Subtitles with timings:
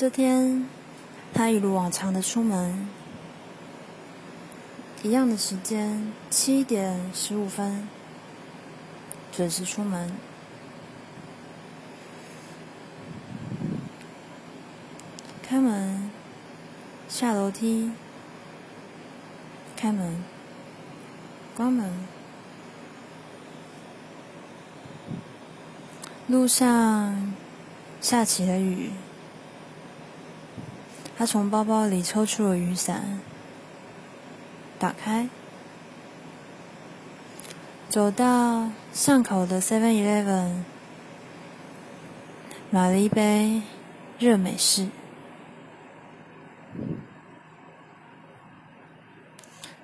[0.00, 0.66] 这天，
[1.34, 2.88] 他一如往常的出门，
[5.02, 7.86] 一样的时间，七点十五分，
[9.30, 10.10] 准时出门。
[15.42, 16.10] 开门，
[17.06, 17.92] 下楼梯，
[19.76, 20.24] 开门，
[21.54, 21.92] 关门。
[26.26, 27.34] 路上
[28.00, 28.90] 下起了雨。
[31.20, 33.20] 他从包包里抽出了雨伞，
[34.78, 35.28] 打开，
[37.90, 40.62] 走到巷口的 Seven Eleven，
[42.70, 43.60] 买了一杯
[44.18, 44.88] 热美式。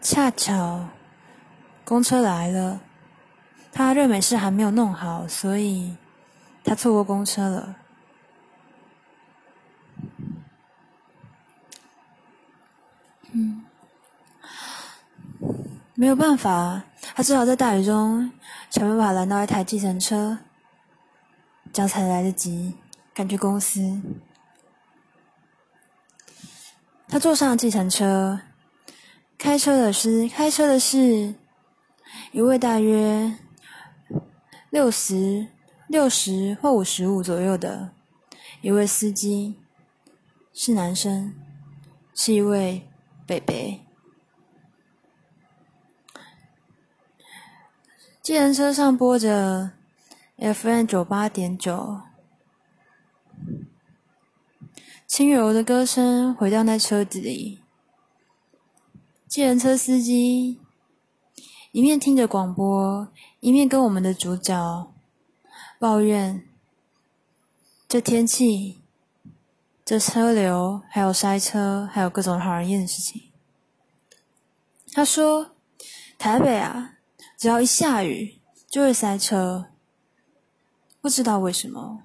[0.01, 0.89] 恰巧
[1.85, 2.81] 公车来了，
[3.71, 5.95] 他热美式还没有弄好，所以
[6.65, 7.77] 他错过公车了。
[13.39, 13.63] 嗯，
[15.95, 16.85] 没有办法，
[17.15, 18.33] 他只好在大雨中
[18.71, 20.39] 想办法拦到一台计程车，
[21.71, 22.75] 这样才来得及
[23.13, 24.01] 赶去公司。
[27.09, 28.41] 他坐上了计程车，
[29.37, 31.35] 开车的是开车的是
[32.33, 33.37] 一位大约
[34.71, 35.49] 六十
[35.89, 37.93] 六十或五十五左右的
[38.63, 39.61] 一位司机，
[40.55, 41.35] 是男生，
[42.15, 42.89] 是一位。
[43.27, 43.81] 贝贝，
[48.23, 49.73] 计程车上播着
[50.37, 52.03] FM 九八点九，
[55.09, 57.63] 轻柔的歌声回荡在车子里。
[59.27, 60.61] 计程车司机
[61.73, 63.09] 一面听着广播，
[63.41, 64.93] 一面跟我们的主角
[65.81, 66.47] 抱怨
[67.89, 68.83] 这天气。
[69.87, 73.31] 这车流，还有塞车，还有各种讨人厌的事情。
[74.93, 75.53] 他说
[76.19, 76.95] ：“台北啊，
[77.39, 79.67] 只要一下雨就会塞车，
[81.01, 82.01] 不知道为什么。”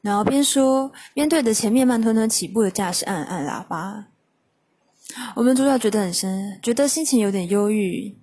[0.00, 4.06] 然后边说边对着前面慢吞吞起步的驾驶按按喇叭。
[5.36, 8.16] 我们主角觉得很深，觉得心情有点忧郁。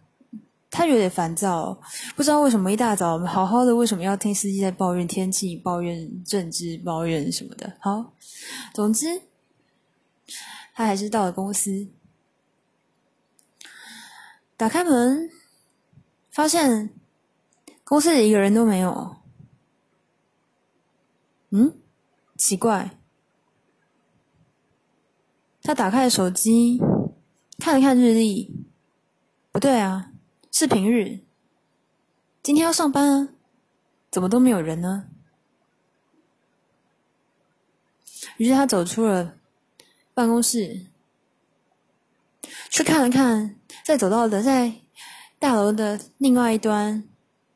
[0.76, 1.80] 他有点烦躁，
[2.18, 7.78] 不知道为什么一大早我们好好的，为什么要听司机在抱怨天气、抱怨政治、抱怨什么的？
[7.80, 8.12] 好，
[8.74, 9.22] 总之
[10.74, 11.88] 他还是到了公司，
[14.58, 15.30] 打开门，
[16.30, 16.90] 发现
[17.86, 19.16] 公司里一个人都没有。
[21.52, 21.78] 嗯，
[22.36, 22.98] 奇怪。
[25.62, 26.82] 他打开了手机，
[27.60, 28.68] 看了看日历，
[29.54, 30.12] 不对啊。
[30.58, 31.20] 是平日，
[32.42, 33.30] 今天要上班啊，
[34.10, 35.10] 怎么都没有人呢？
[38.38, 39.36] 于是他走出了
[40.14, 40.86] 办公室，
[42.70, 44.76] 去看了看，在走到的在
[45.40, 47.04] 大楼的另外一端，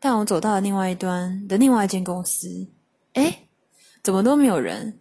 [0.02, 2.68] 大楼走到了另外一端的另外一间公司，
[3.14, 3.48] 哎，
[4.04, 5.00] 怎么都没有人？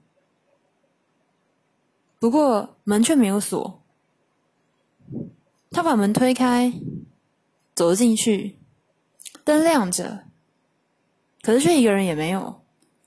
[2.21, 3.83] 不过门却没有锁，
[5.73, 6.73] 他把门推开。
[7.79, 8.59] 走进去，
[9.45, 10.25] 灯亮着，
[11.43, 12.63] 可是却一个人也没有，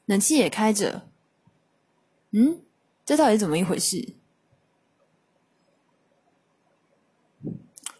[0.05, 1.09] 冷气也开着。
[2.31, 2.61] 嗯，
[3.03, 4.13] 这到底怎么一回事？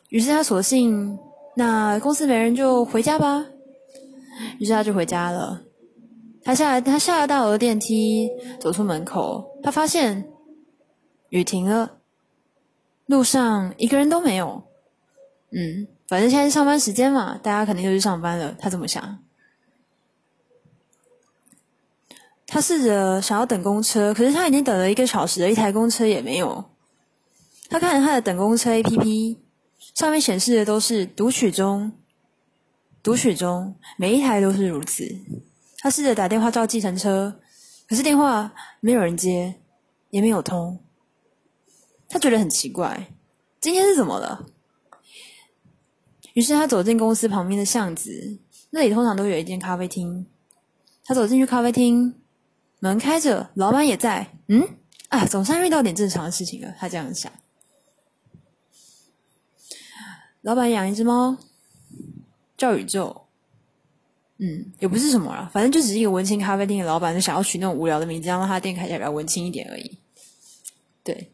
[0.07, 1.19] 于是他索性，
[1.57, 3.47] 那公司没人就回家吧。
[4.57, 5.63] 于是他就回家了。
[6.41, 8.29] 他下来，他下了大楼的电梯，
[8.61, 10.31] 走出门口，他发现
[11.31, 11.99] 雨停了，
[13.07, 14.63] 路上一个人都没有。
[15.49, 15.90] 嗯。
[16.11, 18.53] 反正现在是上班时间嘛，大家肯定就去上班了。
[18.59, 19.17] 他这么想，
[22.45, 26.65] 他试着想要等公车，可是他已经等了一个小时了，一台公车也没有。
[27.69, 29.39] 他看着他的等公车 A P P，
[29.95, 31.93] 上面显示的都是读取中，
[33.01, 35.07] 读取中，每一台都是如此。
[35.77, 37.39] 他试着打电话叫计程车，
[37.87, 39.61] 可是电话没有人接，
[40.09, 40.77] 也没有通。
[42.09, 43.07] 他觉得很奇怪，
[43.61, 44.45] 今天是怎么了？
[46.33, 48.37] 于是他走进公司旁边的巷子，
[48.69, 50.25] 那里通常都有一间咖啡厅。
[51.03, 52.13] 他走进去咖啡厅，
[52.79, 54.25] 门开着，老板也在。
[54.47, 54.65] 嗯，
[55.09, 56.73] 啊，总算遇到点正常的事情了。
[56.77, 57.29] 他这样想。
[60.41, 61.37] 老板养一只猫，
[62.55, 63.23] 叫宇宙。
[64.37, 69.97] 嗯，也不是什么了，反正就只是一个文青咖啡店的老板，就想要取那种无聊的名字，让他店看起来比较文青一点而已。
[71.03, 71.31] 对，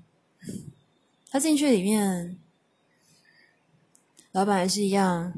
[1.30, 2.40] 他进去里面。
[4.38, 5.34] 老板还是一样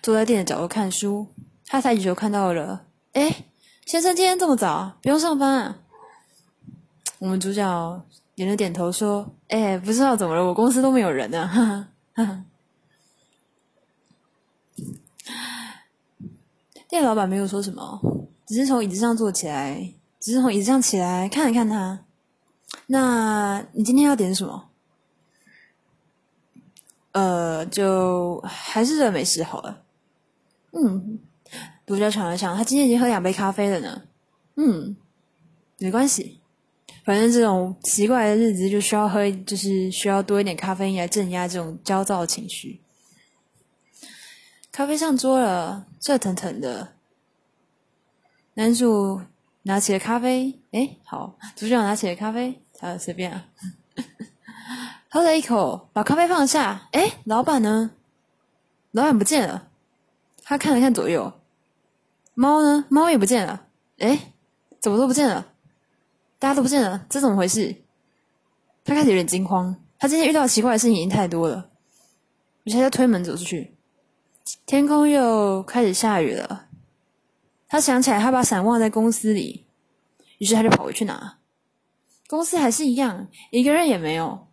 [0.00, 1.26] 坐在店的角落看书。
[1.66, 3.46] 他抬起头看到了，哎，
[3.84, 5.78] 先生今天这么早，不用上班啊？
[7.18, 8.06] 我们主角
[8.36, 12.44] 点了点头，说：“哎，不知道怎么了，我公司都没有人呢。”哈哈。
[16.88, 18.00] 店老板没有说什么，
[18.46, 22.04] 只是从椅子上坐起来，只是从椅子上起来看了看他。
[22.86, 24.68] 那你今天要点什么？
[27.16, 29.82] 呃，就还是这美式好了。
[30.72, 31.18] 嗯，
[31.86, 34.02] 独角想了想，他今天已经喝两杯咖啡了呢。
[34.56, 34.94] 嗯，
[35.78, 36.40] 没关系，
[37.06, 42.82] 反正这种奇怪的日子就需要喝，就是需要多一点咖啡因来镇压这种焦躁的情绪。
[44.70, 46.92] 咖啡上桌了，热腾腾的。
[48.52, 49.22] 男主
[49.62, 53.48] 拿起了咖啡，哎，好，主角拿起了咖啡，他随便啊，
[55.16, 56.88] 喝了一口，把咖啡放下。
[56.92, 57.92] 哎，老板呢？
[58.92, 59.68] 老板不见了。
[60.42, 61.32] 他看了看左右，
[62.34, 62.84] 猫呢？
[62.90, 63.66] 猫也不见了。
[63.98, 64.32] 哎。
[64.78, 65.52] 怎么都不见了，
[66.38, 67.74] 大家都不见了，这怎么回事？
[68.84, 69.74] 他开始有点惊慌。
[69.98, 71.70] 他今天遇到奇怪的事情已经太多了。
[72.62, 73.74] 于是他推门走出去，
[74.64, 76.66] 天空又开始下雨了。
[77.66, 79.66] 他想起来，他把伞忘在公司里，
[80.38, 81.38] 于是他就跑回去拿。
[82.28, 84.45] 公司还是一样，一个人也没有，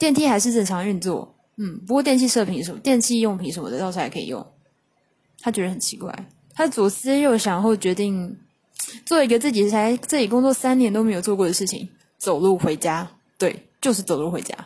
[0.00, 1.36] 电梯还是正常运作。
[1.56, 4.44] 嗯，不过电器设品什么、电器用品什么的，到时候还可以用。
[5.40, 6.12] 他觉得很奇怪，
[6.54, 8.36] 他左思右想后决定。
[9.04, 11.88] 做一个自己才这里工作三年都没有做过的事情，
[12.18, 13.08] 走路回家。
[13.38, 14.56] 对，就是走路回家。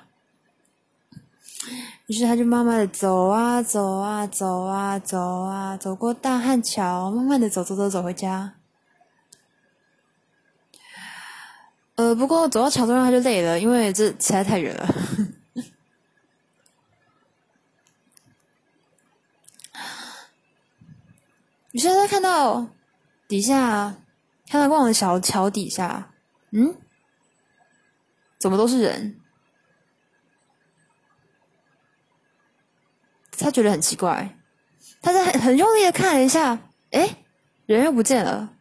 [2.06, 8.54] 于是他就慢慢的走啊走啊走啊走啊，走过大汉桥，慢慢的走走走走回家。
[11.96, 14.94] 呃，不过走到桥中央他就累了，因为这实在太远了。
[21.72, 22.68] 于是他看到
[23.28, 23.96] 底下。
[24.46, 26.12] 看到逛的小桥底下，
[26.52, 26.76] 嗯，
[28.38, 29.20] 怎么都是人？
[33.36, 34.38] 他觉得很奇怪，
[35.00, 36.56] 他在很很用力的看了一下，
[36.92, 37.24] 哎，
[37.66, 38.54] 人又不见了，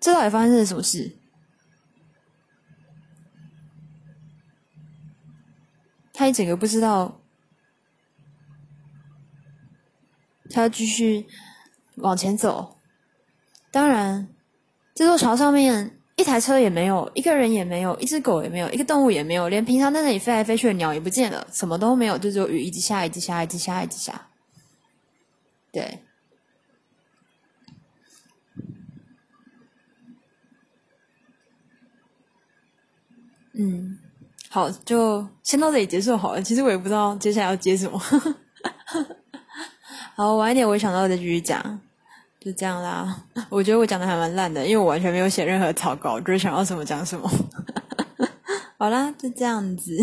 [0.00, 1.18] 这到底发生了什么事？
[6.22, 7.20] 他一整个不知道，
[10.50, 11.26] 他要继续
[11.96, 12.78] 往前走，
[13.72, 14.28] 当然。
[14.94, 24.28] 这座桥上面一台车也没有，一个人也没有，一只狗也没有，一个动物也没有，连平常在那里飞来飞去的鸟也不见了，什么都没有，就只有雨一直下，一直下，一直下，一直下。
[25.72, 26.04] 对，
[33.54, 33.98] 嗯，
[34.54, 36.42] 好，就先到这里结束好了。
[36.42, 37.98] 其实我也不知道接下来要接什么。
[40.14, 41.80] 好，晚一点我想到再继续讲。
[42.38, 43.16] 就这样啦，
[43.48, 47.26] 我觉得我讲的还蛮烂的，因为我完全没有写任何草稿，就是想要什么讲什么。
[48.76, 49.96] 好啦，就这样子。